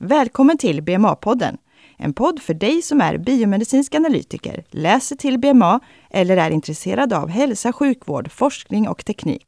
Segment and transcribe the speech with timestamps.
[0.00, 1.56] Välkommen till BMA-podden.
[1.98, 7.28] En podd för dig som är biomedicinsk analytiker, läser till BMA eller är intresserad av
[7.28, 9.46] hälsa, sjukvård, forskning och teknik.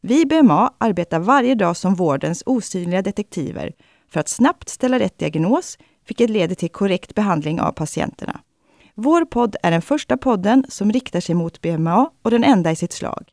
[0.00, 3.72] Vi i BMA arbetar varje dag som vårdens osynliga detektiver
[4.10, 5.78] för att snabbt ställa rätt diagnos,
[6.08, 8.40] vilket leder till korrekt behandling av patienterna.
[8.94, 12.76] Vår podd är den första podden som riktar sig mot BMA och den enda i
[12.76, 13.28] sitt slag.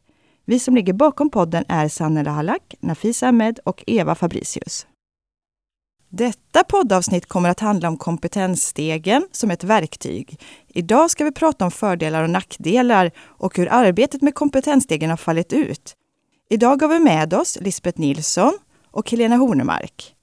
[0.45, 4.87] Vi som ligger bakom podden är Sanne Lahalak, Nafisa Ahmed och Eva Fabricius.
[6.15, 10.39] Detta poddavsnitt kommer att handla om kompetensstegen som ett verktyg.
[10.67, 15.53] Idag ska vi prata om fördelar och nackdelar och hur arbetet med kompetensstegen har fallit
[15.53, 15.93] ut.
[16.49, 18.53] Idag har vi med oss Lisbeth Nilsson
[18.91, 20.15] och Helena Hornemark.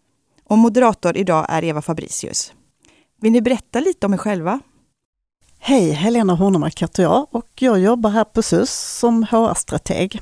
[0.44, 2.52] Och moderator idag är Eva Fabricius.
[3.20, 4.60] Vill ni berätta lite om er själva?
[5.58, 10.20] Hej, Helena Hornemark heter jag och jag jobbar här på SUS som HR-strateg.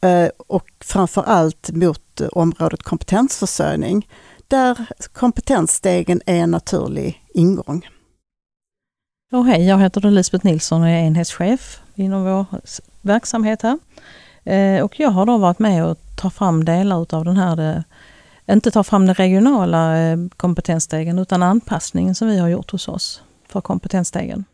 [0.00, 4.06] Eh, och framför allt mot eh, området kompetensförsörjning
[4.50, 7.88] där kompetensstegen är en naturlig ingång.
[9.32, 12.46] Oh, hej, jag heter Lisbeth Nilsson och är enhetschef inom vår
[13.00, 13.78] verksamhet här.
[14.44, 18.54] Eh, och jag har då varit med och tagit fram delar av den här, eh,
[18.54, 23.22] inte ta fram den regionala eh, kompetensstegen utan anpassningen som vi har gjort hos oss
[23.48, 24.44] för kompetensstegen.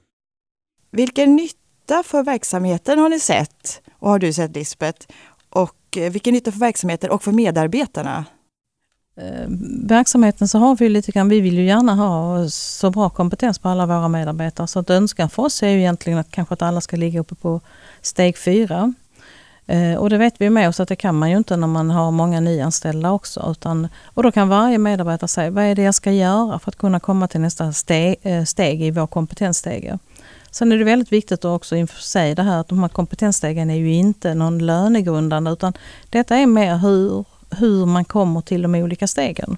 [0.91, 5.07] Vilken nytta för verksamheten har ni sett och har du sett Lisbeth?
[5.51, 8.25] Och vilken nytta för verksamheten och för medarbetarna?
[9.17, 9.47] Eh,
[9.89, 13.69] verksamheten så har vi lite grann, vi vill ju gärna ha så bra kompetens på
[13.69, 16.81] alla våra medarbetare så att önskan för oss är ju egentligen att kanske att alla
[16.81, 17.61] ska ligga uppe på
[18.03, 18.95] steg fyra.
[19.67, 21.91] Eh, och det vet vi med oss att det kan man ju inte när man
[21.91, 23.49] har många nyanställda också.
[23.51, 26.77] Utan, och då kan varje medarbetare säga, vad är det jag ska göra för att
[26.77, 29.99] kunna komma till nästa steg, eh, steg i vår kompetensstege?
[30.51, 33.71] Sen är det väldigt viktigt att också inför sig det här att de här kompetensstegen
[33.71, 35.73] är ju inte någon lönegrundande utan
[36.11, 39.57] detta är mer hur hur man kommer till de olika stegen.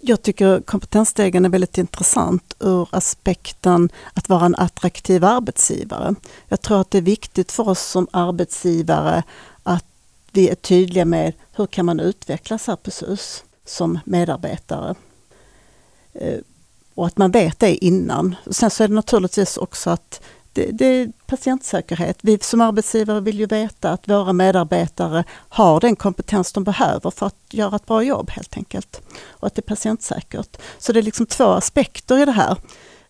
[0.00, 6.14] Jag tycker kompetensstegen är väldigt intressant ur aspekten att vara en attraktiv arbetsgivare.
[6.48, 9.22] Jag tror att det är viktigt för oss som arbetsgivare
[9.62, 9.84] att
[10.32, 14.94] vi är tydliga med hur kan man utvecklas här på SUS som medarbetare.
[16.12, 16.38] Eh,
[16.94, 18.34] och att man vet det innan.
[18.50, 20.22] Sen så är det naturligtvis också att
[20.58, 22.18] det, det, är patientsäkerhet.
[22.20, 27.26] Vi som arbetsgivare vill ju veta att våra medarbetare har den kompetens de behöver för
[27.26, 29.00] att göra ett bra jobb helt enkelt.
[29.28, 30.56] Och att det är patientsäkert.
[30.78, 32.56] Så det är liksom två aspekter i det här.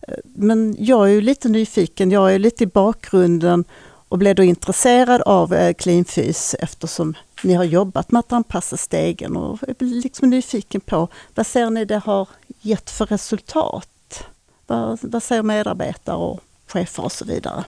[0.01, 3.65] Eh, men jag är ju lite nyfiken, jag är lite i bakgrunden
[4.09, 9.37] och blev då intresserad av eh, Cleanfys eftersom ni har jobbat med att anpassa stegen
[9.37, 12.27] och är liksom nyfiken på vad ser ni det har
[12.61, 14.23] gett för resultat?
[14.67, 16.39] Vad, vad säger medarbetare och
[16.69, 17.63] chefer och så vidare.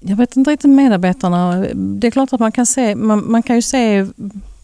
[0.00, 1.66] Jag vet inte riktigt medarbetarna.
[1.74, 4.06] Det är klart att man kan se, man, man kan ju se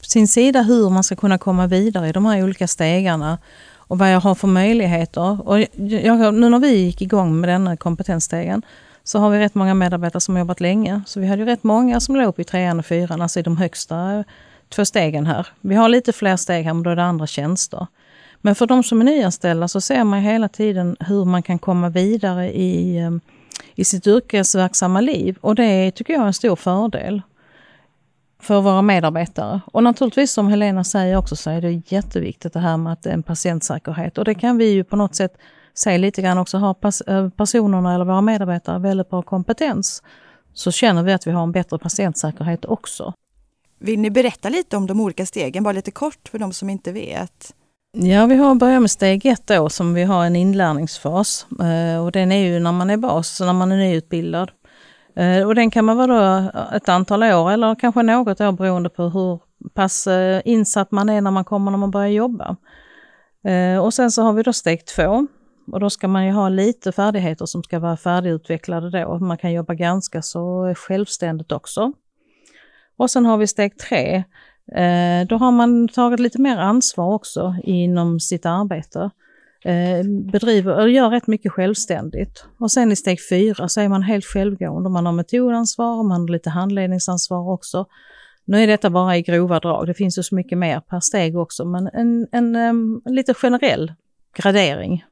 [0.03, 3.39] sin sida hur man ska kunna komma vidare i de här olika stegarna
[3.77, 5.49] och vad jag har för möjligheter.
[5.49, 8.63] Och jag, nu när vi gick igång med denna kompetensstegen
[9.05, 11.03] så har vi rätt många medarbetare som har jobbat länge.
[11.07, 13.57] Så vi hade ju rätt många som låg i trean och fyran, alltså i de
[13.57, 14.25] högsta
[14.69, 15.47] två stegen här.
[15.61, 17.87] Vi har lite fler steg här, men då är det andra tjänster.
[18.41, 21.89] Men för de som är nyanställda så ser man hela tiden hur man kan komma
[21.89, 23.21] vidare i, ehm,
[23.75, 25.39] i sitt yrkesverksamma liv.
[25.41, 27.23] Och det tycker jag är en stor fördel
[28.41, 29.61] för våra medarbetare.
[29.67, 33.11] Och naturligtvis som Helena säger också så är det jätteviktigt det här med att det
[33.11, 34.19] är en patientsäkerhet.
[34.19, 35.39] Och det kan vi ju på något sätt
[35.75, 36.59] se lite grann också.
[36.59, 40.03] Har eh, personerna eller våra medarbetare väldigt bra kompetens
[40.55, 43.13] så känner vi att vi har en bättre patientsäkerhet också.
[43.79, 46.93] Vill ni berätta lite om de olika stegen, bara lite kort för de som inte
[46.93, 47.55] vet?
[47.93, 51.47] Ja, vi har börjat med steg ett då som vi har en inlärningsfas.
[51.61, 54.51] Eh, och den är ju när man är bas, när man är nyutbildad.
[55.17, 58.91] Eh, och den kan man vara då ett antal år eller kanske något år beroende
[58.91, 59.41] på hur
[59.75, 62.57] pass eh, insatt man är när man kommer när man börjar jobba.
[63.83, 65.27] Och sen så har vi då steg två.
[65.73, 69.19] Och då ska man ju ha lite färdigheter som ska vara färdigutvecklade då.
[69.19, 71.93] Man kan jobba ganska så självständigt också.
[72.97, 74.25] Och sen har vi steg tre
[74.77, 79.11] Eh, då har man tagit lite mer ansvar också inom sitt arbete.
[79.65, 82.45] Eh, bedriver, och gör rätt mycket självständigt.
[82.59, 84.91] Och sen i steg fyra så är man helt självgående.
[84.91, 87.87] Man har metodansvar och man har lite handledningsansvar också.
[88.45, 91.39] Nu är detta bara i grova drag, det finns ju så mycket mer per steg
[91.39, 93.93] också, men en, en, en, en lite generell
[94.35, 95.05] gradering.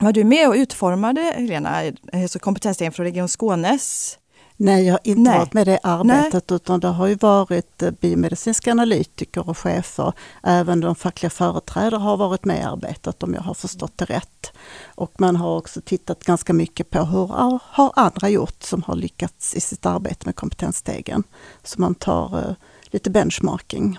[0.00, 4.18] Var du med och utformade, Helena, eh, kompetensstegen från Region Skånes
[4.58, 5.38] Nej, jag har inte Nej.
[5.38, 6.56] varit med det arbetet Nej.
[6.56, 10.12] utan det har ju varit eh, biomedicinska analytiker och chefer.
[10.42, 14.52] Även de fackliga företrädare har varit med i arbetet om jag har förstått det rätt.
[14.94, 17.26] Och man har också tittat ganska mycket på hur
[17.62, 21.22] har andra gjort som har lyckats i sitt arbete med kompetensstegen.
[21.62, 22.54] Så man tar uh,
[22.84, 23.98] lite benchmarking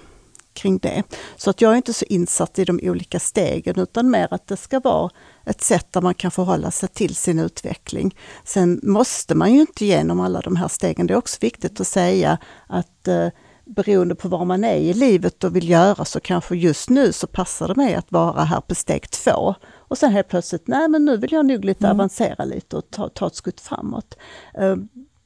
[0.57, 1.03] kring det.
[1.37, 4.57] Så att jag är inte så insatt i de olika stegen utan mer att det
[4.57, 5.09] ska vara
[5.45, 8.15] ett sätt där man kan förhålla sig till sin utveckling.
[8.43, 11.07] Sen måste man ju inte igenom alla de här stegen.
[11.07, 12.37] Det är också viktigt att säga
[12.67, 13.27] att eh,
[13.65, 17.27] beroende på var man är i livet och vill göra så kanske just nu så
[17.27, 19.55] passar det mig att vara här på steg två.
[19.75, 21.99] Och sen helt plötsligt, nej men nu vill jag nog lite mm.
[21.99, 24.17] avancera lite och ta, ta ett skutt framåt.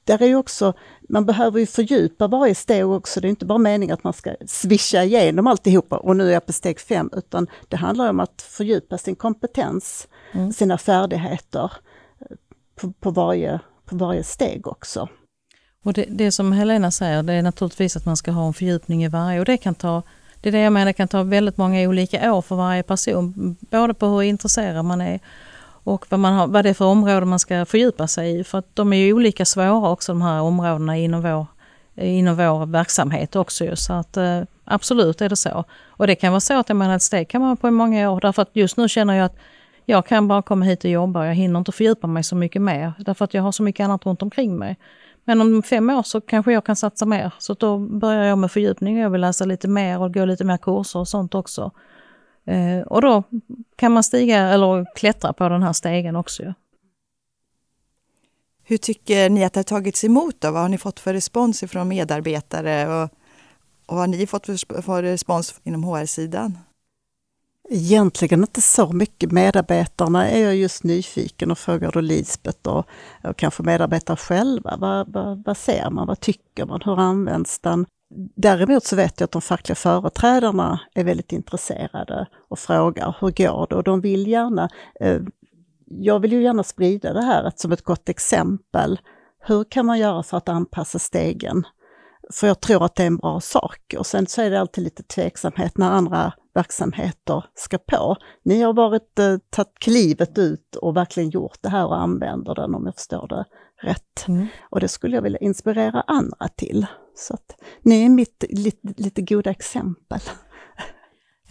[0.03, 0.74] Där är ju också,
[1.09, 3.21] man behöver ju fördjupa varje steg också.
[3.21, 6.45] Det är inte bara meningen att man ska swisha igenom alltihopa och nu är jag
[6.45, 10.53] på steg fem, utan det handlar om att fördjupa sin kompetens, mm.
[10.53, 11.71] sina färdigheter
[12.19, 12.38] eh,
[12.75, 15.09] på, på, varje, på varje steg också.
[15.83, 19.03] Och det, det, som Helena säger, det är naturligtvis att man ska ha en fördjupning
[19.03, 20.03] i varje och det kan ta
[20.42, 23.56] det är det jag menar, det kan ta väldigt många olika år för varje person.
[23.59, 25.19] Både på hur intresserad man är
[25.83, 28.44] och vad, man har, vad det är för områden man ska fördjupa sig i.
[28.44, 31.45] För att de är ju olika svåra också de här områdena inom vår,
[31.95, 33.75] inom vår verksamhet också.
[33.75, 35.63] Så att eh, absolut är det så.
[35.88, 38.12] Och det kan vara så att jag menar, ett steg kan man på i många
[38.12, 38.19] år.
[38.22, 39.38] Därför att just nu känner jag att
[39.86, 42.94] jag kan bara komma hit och jobba jag hinner inte fördjupa mig så mycket mer.
[43.00, 44.77] Därför att jag har så mycket annat runt omkring mig.
[45.25, 47.31] Men om fem år så kanske jag kan satsa mer.
[47.38, 48.98] Så då börjar jag med fördjupning.
[49.00, 51.72] Jag vill läsa lite mer och gå lite mer kurser och sånt också.
[52.46, 53.24] Eh, och då
[53.76, 56.54] kan man stiga eller klättra på den här stegen också.
[58.64, 60.36] Hur tycker ni att det har tagits emot?
[60.42, 60.52] Då?
[60.52, 62.88] Vad har ni fått för respons från medarbetare?
[62.88, 63.10] Och,
[63.86, 66.58] och vad har ni fått för, för respons inom HR-sidan?
[67.70, 69.32] Egentligen inte så mycket.
[69.32, 72.86] Medarbetarna är jag just nyfiken och frågar då Lisbeth och,
[73.24, 74.78] och kanske medarbetare själva.
[74.78, 76.08] Vad, vad, vad ser man?
[76.08, 76.82] Vad tycker man?
[76.86, 77.86] Hur används den?
[78.36, 83.68] Däremot så vet jag att de fackliga företrädarna är väldigt intresserade och frågar hur går
[83.69, 83.75] det?
[83.75, 84.69] Och de vill gärna,
[85.00, 85.19] eh,
[85.86, 89.00] jag vill ju gärna sprida det här som ett gott exempel.
[89.40, 91.63] Hur kan man göra för att anpassa stegen?
[92.34, 93.96] För jag tror att det är en bra sak.
[93.98, 98.16] Och sen så är det alltid lite tveksamhet när andra verksamheter ska på.
[98.44, 102.75] Ni har varit, eh, tagit klivet ut och verkligen gjort det här och använder den
[102.75, 103.46] om jag förstår det
[103.88, 104.28] rätt.
[104.28, 104.48] Mm.
[104.69, 106.88] Och det skulle jag vilja inspirera andra till.
[107.16, 110.19] Så att ni är mitt lite, lite goda exempel.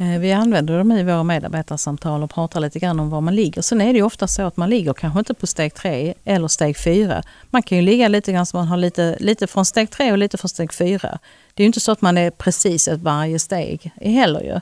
[0.01, 3.63] Eh, vi använder dem i våra medarbetarsamtal och pratar lite grann om var man ligger.
[3.63, 6.49] Sen är det ju ofta så att man ligger kanske inte på steg tre eller
[6.49, 7.23] steg fyra.
[7.51, 10.19] Man kan ju ligga lite grann så man har lite, lite från steg tre och
[10.19, 11.19] lite från steg fyra.
[11.55, 14.61] Det är ju inte så att man är precis ett varje steg heller ju.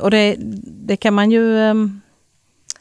[0.00, 1.58] Och det, det kan man ju...
[1.58, 2.00] Ehm,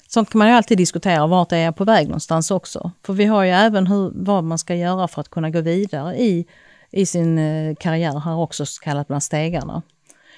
[0.08, 2.92] sånt kan man ju alltid diskutera, vart är jag på väg någonstans också.
[3.06, 6.18] För vi har ju även hur, vad man ska göra för att kunna gå vidare
[6.18, 6.46] i,
[6.94, 9.81] i sin eh, karriär här också, så kallat bland stegarna.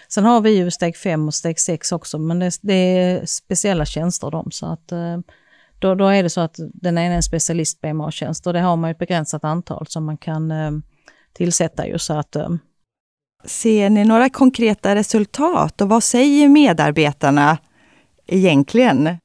[0.08, 3.86] Sen har vi ju steg 5 och steg 6 också, men det, det, är speciella
[3.86, 4.52] tjänster de.
[4.52, 5.18] Så att, eh,
[5.80, 8.76] då, då är det så att den ena är en specialist BMA-tjänst och det har
[8.76, 10.72] man ett begränsat antal som man kan eh,
[11.34, 12.36] tillsätta ju så att
[13.46, 17.58] Ser ni några konkreta resultat och vad säger medarbetarna
[18.28, 19.18] egentligen?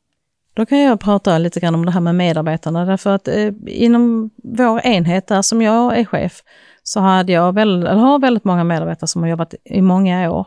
[0.54, 3.28] Då kan jag prata lite grann om det här med medarbetarna därför att
[3.66, 6.42] inom vår enhet där som jag är chef
[6.82, 10.46] så hade jag väl, eller har väldigt många medarbetare som har jobbat i många år.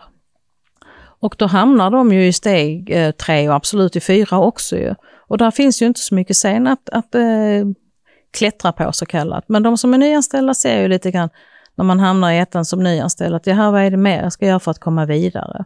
[1.23, 4.95] Och då hamnar de ju i steg eh, tre och absolut i fyra också ju.
[5.27, 7.65] Och där finns ju inte så mycket sen att, att eh,
[8.37, 9.45] klättra på så kallat.
[9.47, 11.29] Men de som är nyanställda ser ju lite grann
[11.75, 14.45] när man hamnar i ettan som nyanställd att jaha, vad är det mer jag ska
[14.45, 15.65] göra för att komma vidare?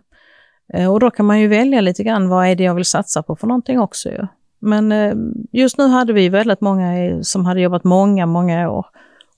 [0.73, 3.23] Eh, och då kan man ju välja lite grann vad är det jag vill satsa
[3.23, 4.27] på för någonting också ju.
[4.59, 5.13] Men eh,
[5.51, 8.85] just nu hade vi väldigt många som hade jobbat många, många år.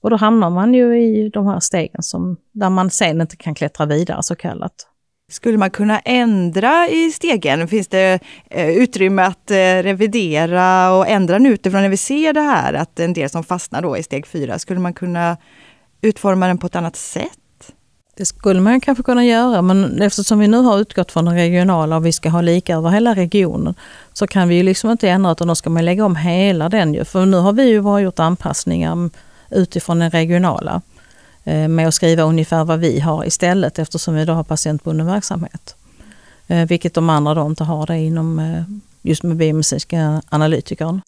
[0.02, 3.54] Och då hamnar man ju i de här stegen som, där man sen inte kan
[3.54, 4.86] klättra vidare så kallat.
[5.30, 7.68] Skulle man kunna ändra i stegen?
[7.68, 8.18] Finns det
[8.50, 9.50] eh, utrymme att
[9.82, 13.82] revidera och ändra nu utifrån när vi ser det här att en del som fastnar
[13.82, 15.36] då i steg fyra, skulle man kunna
[16.02, 17.30] utforma den på ett annat sätt?
[18.16, 21.96] Det skulle man kanske kunna göra, men eftersom vi nu har utgått från den regionala
[21.96, 23.74] och vi ska ha lika över hela regionen,
[24.12, 26.94] så kan vi ju liksom inte ändra utan då ska man lägga om hela den
[26.94, 27.04] ju.
[27.04, 28.92] För nu har vi ju bara gjort anpassningar
[29.50, 30.82] utifrån den regionala
[31.44, 35.76] eh, med att skriva ungefär vad vi har istället eftersom vi då har patientbunden verksamhet.
[36.46, 38.62] Eh, vilket de andra då inte har det inom eh,
[39.02, 41.00] just med biomedicinska analytikern.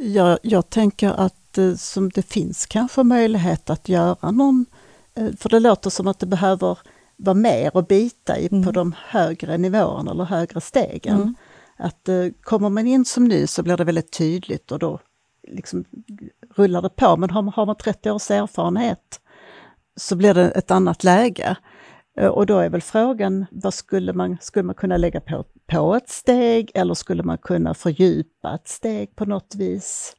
[0.00, 1.34] Jag, jag tänker att
[1.76, 4.66] som det finns kanske möjlighet att göra någon,
[5.38, 6.78] för det låter som att det behöver
[7.16, 8.64] vara mer att bita i mm.
[8.64, 11.16] på de högre nivåerna eller högre stegen.
[11.16, 11.34] Mm.
[11.76, 12.08] Att
[12.42, 15.00] kommer man in som ny så blir det väldigt tydligt och då
[15.48, 15.84] liksom
[16.58, 17.16] rullar det på.
[17.16, 19.20] Men har man, har man 30 års erfarenhet
[19.96, 21.56] så blir det ett annat läge.
[22.20, 25.94] Eh, och då är väl frågan, vad skulle man, skulle man kunna lägga på, på
[25.94, 30.14] ett steg eller skulle man kunna fördjupa ett steg på något vis?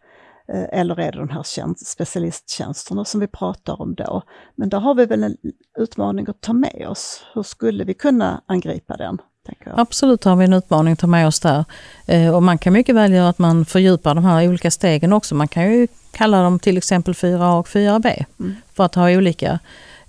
[0.53, 4.21] Eh, eller är det de här tjänst, specialisttjänsterna som vi pratar om då?
[4.55, 5.37] Men där har vi väl en
[5.79, 7.23] utmaning att ta med oss.
[7.33, 9.17] Hur skulle vi kunna angripa den?
[9.65, 11.65] Absolut har vi en utmaning att ta med oss där.
[12.05, 15.35] Eh, och man kan mycket väl göra att man fördjupar de här olika stegen också.
[15.35, 18.55] Man kan ju kalla dem till exempel 4A och 4B mm.
[18.73, 19.59] för att ha olika.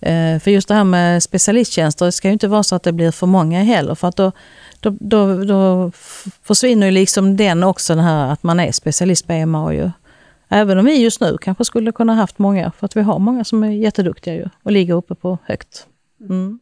[0.00, 2.92] Eh, för just det här med specialisttjänster, det ska ju inte vara så att det
[2.92, 3.95] blir för många heller.
[3.95, 4.33] För att då,
[4.80, 5.92] då, då, då
[6.42, 9.75] försvinner ju liksom den också, den här att man är specialist på EMA.
[9.75, 9.90] Ju.
[10.49, 13.45] Även om vi just nu kanske skulle kunna haft många, för att vi har många
[13.45, 15.87] som är jätteduktiga ju, och ligger uppe på högt.
[16.21, 16.61] Mm.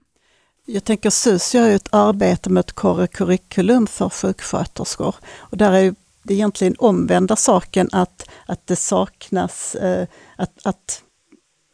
[0.67, 5.15] Jag tänker SUS gör ju ett arbete med ett curriculum för sjuksköterskor.
[5.39, 5.95] Och där är
[6.29, 10.07] det är egentligen omvända saken att, att det saknas, eh,
[10.37, 11.03] att, att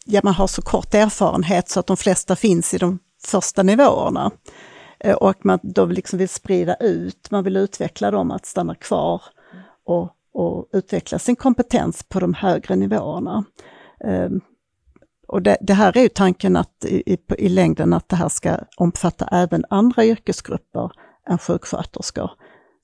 [0.04, 4.30] ja, man har så kort erfarenhet så att de flesta finns i de första nivåerna.
[5.16, 9.22] Och och man då liksom vill sprida ut, man vill utveckla dem att stanna kvar
[9.84, 13.44] och, och utveckla sin kompetens på de högre nivåerna.
[14.04, 14.30] Eh,
[15.28, 18.58] och det, det, här är ju tanken att i, i, längden att det här ska
[18.76, 20.90] omfatta även andra yrkesgrupper
[21.28, 22.30] än sjuksköterskor.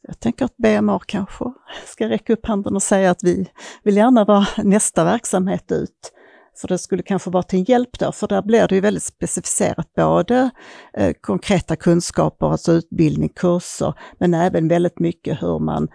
[0.02, 1.44] Jag tänker att BMA kanske
[1.86, 3.50] ska räcka upp handen och säga att vi
[3.82, 6.12] vill gärna vara nästa verksamhet ut.
[6.60, 9.92] För det skulle kanske vara till hjälp då, för där blir det ju väldigt specificerat
[9.96, 10.50] både
[10.94, 15.88] eh, konkreta kunskaper, alltså utbildning, kurser, men även väldigt mycket hur man,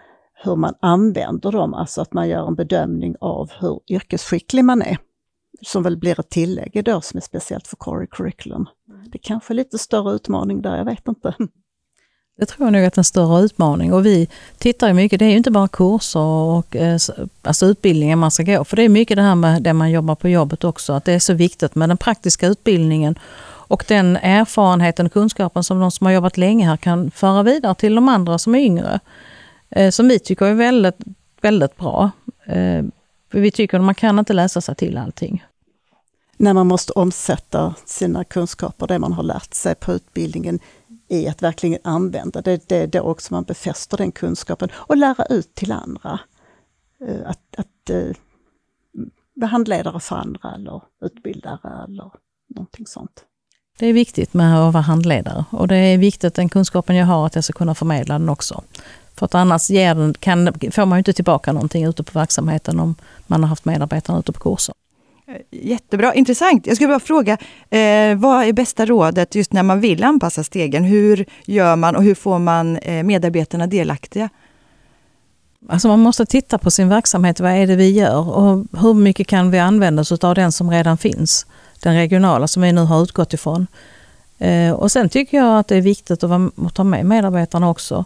[0.44, 4.98] hur man använder dem, alltså att man gör en bedömning av hur yrkesskicklig man är
[5.60, 8.66] som väl blir ett tillägg då som är speciellt för Core Curriculum.
[9.12, 11.34] Det är kanske är lite större utmaning där, jag vet inte.
[12.38, 14.28] Det tror jag nog att en större utmaning och vi
[14.58, 16.98] tittar ju mycket, det är ju inte bara kurser och eh,
[17.42, 20.14] alltså utbildningar man ska gå, för det är mycket det här med det man jobbar
[20.14, 23.18] på jobbet också, att det är så viktigt med den praktiska utbildningen
[23.68, 27.74] och den erfarenheten och kunskapen som de som har jobbat länge här kan föra vidare
[27.74, 29.00] till de andra som är yngre.
[29.70, 30.98] Eh, som vi tycker är väldigt,
[31.40, 32.10] väldigt bra.
[33.32, 35.44] För vi tycker att man kan inte läsa sig till allting.
[36.36, 40.58] När man måste omsätta sina kunskaper, det man har lärt sig på utbildningen,
[41.08, 42.68] i att verkligen använda det.
[42.68, 46.20] Det är då också man befäster den kunskapen och lära ut till andra.
[47.08, 47.90] Eh, att, att
[49.34, 52.10] vara handledare för andra eller utbildare eller
[52.54, 53.24] någonting sånt.
[53.78, 57.26] Det är viktigt med att vara handledare och det är viktigt den kunskapen jag har
[57.26, 58.62] att jag ska kunna förmedla den också.
[59.14, 62.80] För att annars ger den, kan, får man ju inte tillbaka någonting ute på verksamheten
[62.80, 62.94] om
[63.26, 64.74] man har haft medarbetarna ute på kurser.
[65.28, 66.66] Eh, jättebra, intressant.
[66.66, 67.32] Jag skulle bara fråga,
[67.70, 70.84] eh, vad är bästa rådet just när man vill anpassa stegen?
[70.84, 74.28] Hur gör man och hur får man eh, medarbetarna delaktiga?
[75.68, 79.26] Alltså man måste titta på sin verksamhet, vad är det vi gör och hur mycket
[79.26, 81.46] kan vi använda oss av den som redan finns?
[81.82, 83.66] Den regionala som vi nu har utgått ifrån.
[84.38, 88.04] Eh, och sen tycker jag att det är viktigt att, ta med medarbetarna också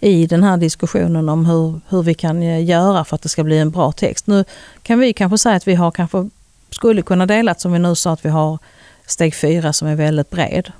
[0.00, 3.58] i den här diskussionen om hur, hur vi kan göra för att det ska bli
[3.58, 4.26] en bra text.
[4.26, 4.44] Nu
[4.82, 6.28] kan vi kanske säga att vi har kanske
[6.70, 8.58] skulle kunna delat som vi nu sa att vi har
[9.06, 10.72] steg fyra som är väldigt bred.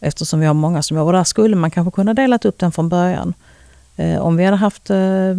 [0.00, 2.88] Eftersom vi har många som jobbar där skulle man kanske kunna delat upp den från
[2.88, 3.34] början.
[3.96, 5.34] Eh, om vi hade haft eh,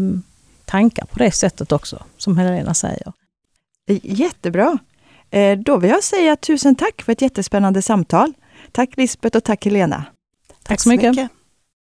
[0.66, 3.14] tankar på det sättet också, som Helena säger.
[4.04, 4.78] Jättebra!
[5.30, 8.34] Eh, då vill jag säga tusen tack för ett jättespännande samtal.
[8.72, 10.06] Tack Lisbeth och tack Helena.
[10.48, 11.12] Tack, tack så mycket.
[11.12, 11.32] mycket.